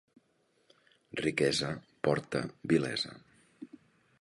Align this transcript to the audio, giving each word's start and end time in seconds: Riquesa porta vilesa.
Riquesa 1.19 1.69
porta 2.07 2.43
vilesa. 2.73 3.17